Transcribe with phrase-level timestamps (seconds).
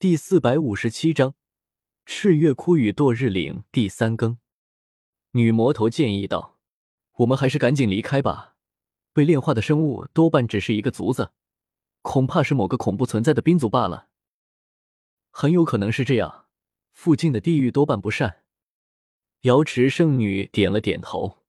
[0.00, 1.34] 第四百五十七章
[2.06, 4.38] 赤月窟与堕日岭第三更。
[5.32, 6.58] 女魔头建议道
[7.18, 8.56] ：“我们还是赶紧离开吧。
[9.12, 11.32] 被炼化的生物多半只是一个族子，
[12.00, 14.08] 恐怕是某个恐怖存在的兵族罢了。
[15.30, 16.46] 很有可能是这样。
[16.94, 18.44] 附近的地域多半不善。”
[19.42, 21.40] 瑶池圣女点了点头。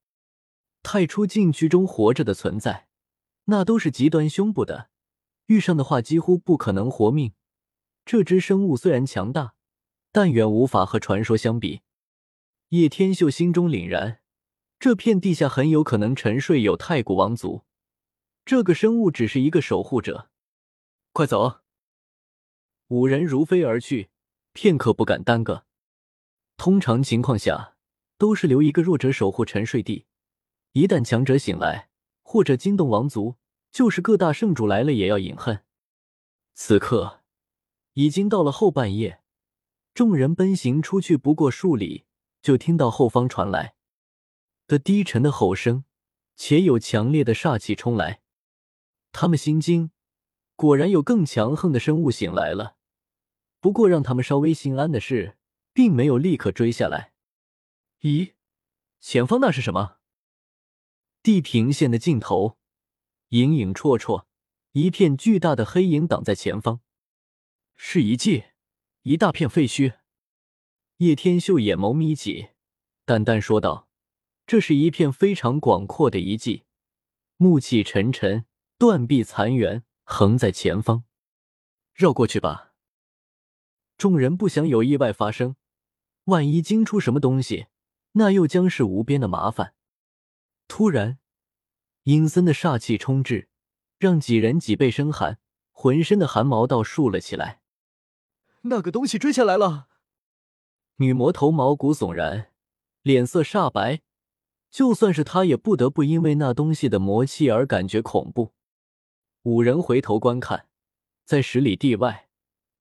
[0.83, 2.89] 太初禁区中活着的存在，
[3.45, 4.89] 那都是极端凶怖的，
[5.45, 7.31] 遇上的话几乎不可能活命。
[8.05, 9.54] 这只生物虽然强大，
[10.11, 11.82] 但远无法和传说相比。
[12.69, 14.21] 叶天秀心中凛然，
[14.79, 17.64] 这片地下很有可能沉睡有太古王族。
[18.43, 20.29] 这个生物只是一个守护者。
[21.14, 21.61] 快走！
[22.87, 24.10] 五人如飞而去，
[24.54, 25.65] 片刻不敢耽搁。
[26.57, 27.75] 通常情况下，
[28.18, 30.05] 都是留一个弱者守护沉睡地，
[30.74, 31.89] 一旦强者醒来
[32.22, 33.36] 或者惊动王族，
[33.72, 35.63] 就是各大圣主来了也要饮恨。
[36.53, 37.20] 此刻。
[37.94, 39.22] 已经到了后半夜，
[39.94, 42.05] 众人奔行出去不过数里，
[42.41, 43.75] 就听到后方传来
[44.67, 45.83] 的低沉的吼声，
[46.35, 48.21] 且有强烈的煞气冲来。
[49.11, 49.91] 他们心惊，
[50.55, 52.77] 果然有更强横的生物醒来了。
[53.59, 55.38] 不过让他们稍微心安的是，
[55.73, 57.13] 并没有立刻追下来。
[57.99, 58.33] 咦，
[58.99, 59.97] 前方那是什么？
[61.21, 62.57] 地平线的尽头，
[63.29, 64.25] 影影绰绰，
[64.71, 66.79] 一片巨大的黑影挡在前方。
[67.83, 68.45] 是遗迹，
[69.01, 69.95] 一大片废墟。
[70.97, 72.49] 叶天秀眼眸眯起，
[73.05, 73.89] 淡淡说道
[74.45, 76.63] ：“这是一片非常广阔的遗迹，
[77.38, 78.45] 暮气沉沉，
[78.77, 81.05] 断壁残垣横在前方。
[81.93, 82.73] 绕过去吧。”
[83.97, 85.55] 众人不想有意外发生，
[86.25, 87.66] 万一惊出什么东西，
[88.13, 89.73] 那又将是无边的麻烦。
[90.67, 91.17] 突然，
[92.03, 93.49] 阴森的煞气冲至，
[93.97, 95.39] 让几人脊背生寒，
[95.71, 97.60] 浑身的汗毛倒竖了起来。
[98.63, 99.87] 那个东西追下来了，
[100.97, 102.51] 女魔头毛骨悚然，
[103.01, 104.01] 脸色煞白。
[104.69, 108.53] 就算是她，也不得不因为那东西的魔气而感觉恐怖。
[109.44, 110.67] 五人回头观看，
[111.25, 112.29] 在十里地外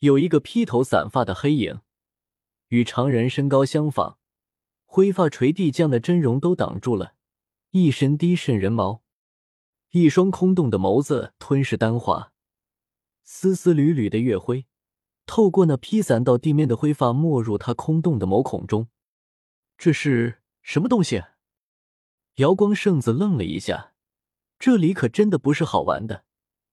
[0.00, 1.80] 有一个披头散发的黑影，
[2.68, 4.18] 与常人身高相仿，
[4.84, 7.14] 灰发垂地，将的真容都挡住了，
[7.70, 9.02] 一身低渗人毛，
[9.90, 12.32] 一双空洞的眸子吞噬丹华，
[13.24, 14.66] 丝丝缕缕的月辉。
[15.30, 18.88] 透过那披散到地面的灰发，没入他空洞的眸孔中。
[19.78, 21.22] 这是什么东西？
[22.38, 23.92] 瑶光圣子愣了一下，
[24.58, 26.24] 这里可真的不是好玩的。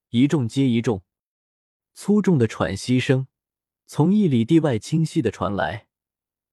[0.09, 1.03] 一众接一众，
[1.94, 3.28] 粗重的喘息声
[3.85, 5.88] 从一里地外清晰的传来，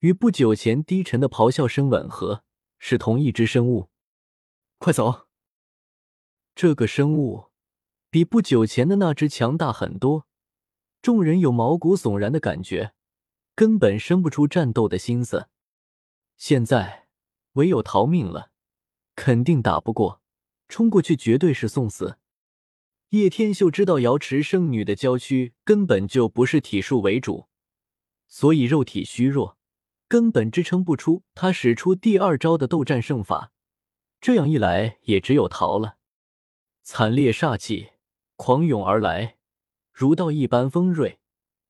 [0.00, 2.44] 与不久前低沉的咆哮声吻合，
[2.78, 3.88] 是同一只生物。
[4.76, 5.26] 快走！
[6.54, 7.46] 这个生物
[8.10, 10.26] 比不久前的那只强大很多。
[11.04, 12.94] 众人有毛骨悚然的感觉，
[13.54, 15.50] 根本生不出战斗的心思。
[16.38, 17.08] 现在
[17.52, 18.50] 唯有逃命了，
[19.14, 20.22] 肯定打不过，
[20.66, 22.16] 冲过去绝对是送死。
[23.10, 27.48] 叶天秀知道瑶池圣女的娇躯根本就不是体术为主，
[28.26, 29.58] 所以肉体虚弱，
[30.08, 33.52] 根本支撑不出他使出第二招的斗战胜法。
[34.22, 35.98] 这样一来，也只有逃了。
[36.82, 37.90] 惨烈煞气
[38.36, 39.36] 狂涌而来。
[39.94, 41.20] 如刀一般锋锐，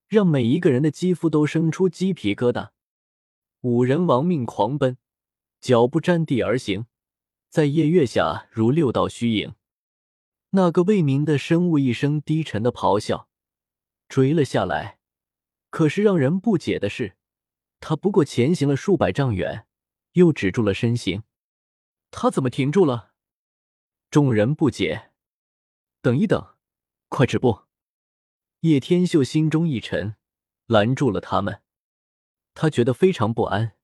[0.09, 2.71] 让每一个人的肌肤都生出鸡皮疙瘩。
[3.61, 4.97] 五人亡命狂奔，
[5.61, 6.87] 脚不沾地而行，
[7.51, 9.55] 在夜月下如六道虚影。
[10.51, 13.29] 那个未明的生物一声低沉的咆哮，
[14.09, 14.99] 追了下来。
[15.69, 17.19] 可是让人不解的是，
[17.81, 19.67] 他不过前行了数百丈远，
[20.12, 21.25] 又止住了身形。
[22.11, 23.12] 他怎么停住了？
[24.11, 25.11] 众人不解。
[26.01, 26.55] 等一等，
[27.11, 27.65] 快止步！
[28.65, 30.17] 叶天秀心中一沉，
[30.65, 31.61] 拦住了他们。
[32.55, 33.77] 他觉得非常不安。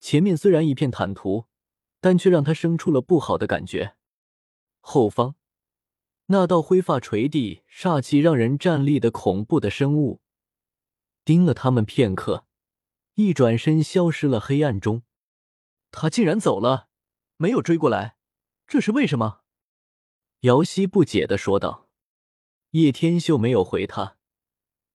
[0.00, 1.44] 前面虽然一片坦途，
[2.00, 3.96] 但却让他生出了不好的感觉。
[4.80, 5.34] 后方
[6.28, 10.22] 那道灰发垂地、煞气让人站立的恐怖的生物，
[11.26, 12.46] 盯了他们片刻，
[13.16, 15.02] 一转身消失了黑暗中。
[15.90, 16.88] 他竟然走了，
[17.36, 18.16] 没有追过来，
[18.66, 19.42] 这是为什么？
[20.40, 21.82] 瑶溪不解的说道。
[22.70, 24.16] 叶天秀没有回他，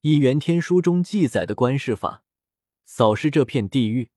[0.02, 2.24] 以元天书中记载的观世法
[2.86, 4.12] 扫视这片地狱。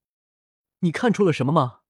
[0.81, 1.81] 你看出了什么吗？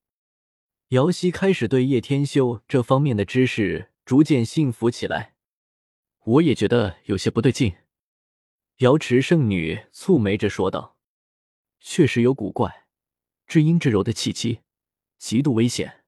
[0.88, 5.34] 瑶溪开始对叶天修这方面的知识逐渐信服起来。
[6.24, 7.74] 我也觉得有些不对劲。
[8.78, 10.96] 瑶池圣女蹙眉着说道
[11.80, 12.86] ：“确实有古怪、
[13.46, 14.60] 至阴至柔的气息，
[15.18, 16.04] 极度危险。”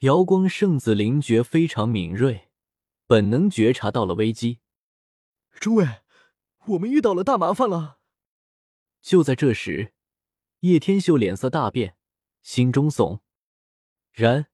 [0.00, 2.48] 瑶光圣子灵觉非常敏锐。
[3.06, 4.58] 本能觉察到了危机，
[5.58, 5.86] 诸位，
[6.68, 7.98] 我们遇到了大麻烦了。
[9.00, 9.94] 就在这时，
[10.60, 11.96] 叶天秀脸色大变，
[12.42, 13.20] 心中悚
[14.12, 14.46] 然，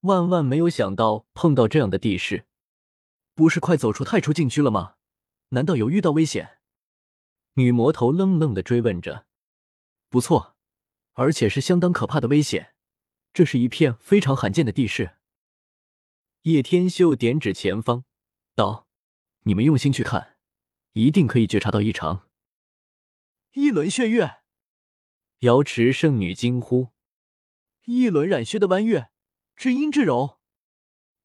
[0.00, 2.46] 万万没有想到碰到这样的地势。
[3.34, 4.96] 不是快走出太初禁区了吗？
[5.50, 6.58] 难道有遇到危险？
[7.54, 9.26] 女魔头愣愣的追问着。
[10.08, 10.56] 不错，
[11.14, 12.74] 而且是相当可怕的危险。
[13.32, 15.16] 这是一片非常罕见的地势。
[16.42, 18.04] 叶天秀点指前方，
[18.54, 18.86] 道
[19.44, 20.37] ：“你们用心去看，
[20.92, 22.28] 一定可以觉察到异常。”
[23.54, 24.38] 一轮血月，
[25.40, 26.88] 瑶池圣女惊呼
[27.86, 29.10] ：“一轮染血的弯月，
[29.56, 30.38] 至阴至柔。”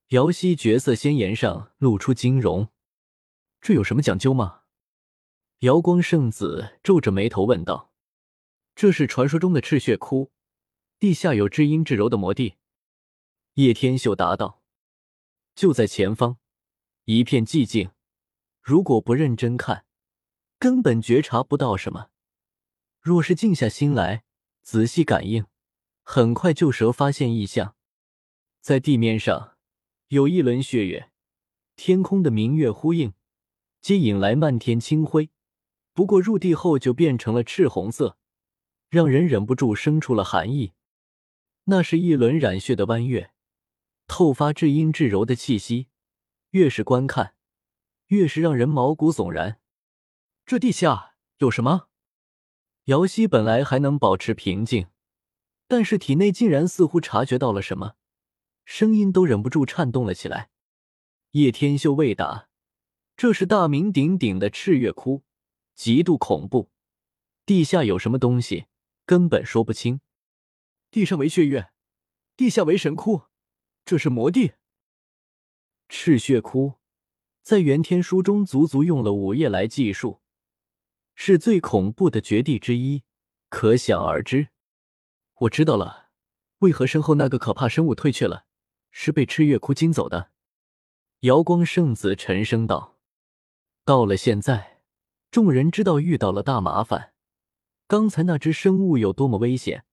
[0.10, 2.70] 瑶溪绝色仙颜上露出惊容
[3.62, 4.62] ：“这有什么讲究吗？”
[5.60, 7.94] 瑶光圣子皱着眉头问道
[8.76, 10.32] ：“这是传说中的赤血窟，
[11.00, 12.56] 地下有至阴至柔的魔地。”
[13.56, 14.62] 叶天秀答道。
[15.56, 16.38] 就在前方，
[17.06, 17.92] 一片寂静。
[18.64, 19.86] 如果不认真看，
[20.58, 22.10] 根本觉察不到什么；
[23.02, 24.24] 若是静下心来，
[24.62, 25.46] 仔细感应，
[26.02, 27.76] 很快就蛇发现异象。
[28.62, 29.58] 在地面上
[30.08, 31.12] 有一轮血月，
[31.76, 33.14] 天空的明月呼应，
[33.82, 35.30] 皆引来漫天清辉。
[35.92, 38.18] 不过入地后就变成了赤红色，
[38.90, 40.72] 让人忍不住生出了寒意。
[41.66, 43.32] 那是一轮染血的弯月。
[44.08, 45.90] 透发至阴至柔的气息，
[46.52, 47.36] 越是观看，
[48.08, 49.60] 越是让人毛骨悚然。
[50.46, 51.88] 这地下有什么？
[52.86, 54.88] 瑶溪本来还能保持平静，
[55.68, 57.96] 但是体内竟然似乎察觉到了什么，
[58.66, 60.50] 声音都忍不住颤动了起来。
[61.32, 62.50] 叶天秀未答，
[63.16, 65.24] 这是大名鼎鼎的赤月窟，
[65.74, 66.70] 极度恐怖，
[67.46, 68.66] 地下有什么东西，
[69.06, 70.02] 根本说不清。
[70.92, 71.72] 地上为血月，
[72.36, 73.24] 地下为神窟。
[73.86, 74.54] 这是魔地，
[75.90, 76.76] 赤血窟，
[77.44, 80.22] 在元天书中足足用了五页来记述，
[81.14, 83.04] 是最恐怖的绝地之一，
[83.50, 84.48] 可想而知。
[85.42, 86.08] 我知道了，
[86.60, 88.46] 为何身后那个可怕生物退却了？
[88.92, 90.32] 是被赤月窟惊走的。
[91.22, 92.98] 瑶光圣子沉声道
[93.84, 94.80] ：“到了现在，
[95.30, 97.14] 众人知道遇到了大麻烦。
[97.88, 99.84] 刚才那只生物有多么危险，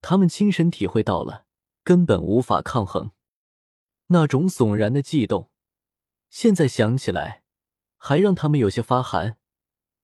[0.00, 1.46] 他们亲身体会到了，
[1.82, 3.10] 根本无法抗衡。”
[4.08, 5.50] 那种悚然的悸动，
[6.38, 7.44] 现在想起来
[7.96, 9.38] 还让他们有些发寒。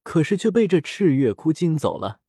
[0.02, 2.22] 可是却被这赤月窟惊走了。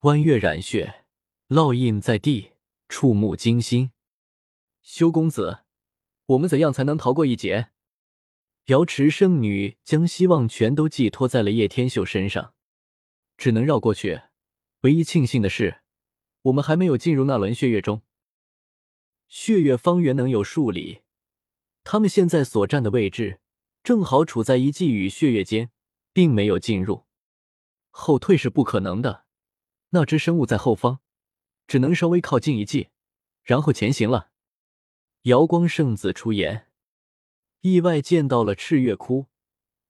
[0.00, 1.04] 弯月染血，
[1.46, 2.52] 烙印在地，
[2.88, 3.92] 触目惊心。
[4.80, 5.64] 修公子，
[6.24, 7.68] 我们怎样才能逃过一劫？
[8.68, 12.54] 瑶池圣女将希望全都寄托在了叶天秀身上，
[13.36, 14.22] 只能绕过去。
[14.80, 15.82] 唯一庆幸的是，
[16.44, 18.00] 我们还没有进入那轮血月中。
[19.28, 21.02] 血月方圆能有数里，
[21.84, 23.40] 他们现在所站的位置
[23.82, 25.70] 正好处在一季与血月间，
[26.12, 27.06] 并没有进入。
[27.90, 29.24] 后退是不可能的，
[29.90, 31.00] 那只生物在后方，
[31.66, 32.90] 只能稍微靠近一季，
[33.42, 34.30] 然后前行了。
[35.22, 36.68] 瑶光圣子出言，
[37.60, 39.26] 意外见到了赤月窟，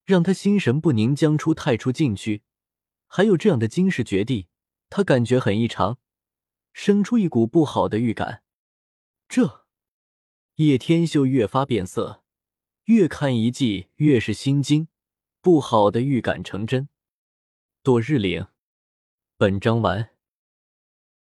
[0.03, 2.43] 让他心神不宁，将出太初禁区。
[3.07, 4.47] 还有这样的惊世绝地，
[4.89, 5.99] 他感觉很异常，
[6.73, 8.43] 生出一股不好的预感。
[9.29, 9.60] 这
[10.55, 12.21] 叶天秀越发变色，
[12.85, 14.87] 越看遗迹越是心惊，
[15.41, 16.87] 不好的预感成真。
[17.81, 18.45] 多日岭，
[19.37, 20.10] 本章完。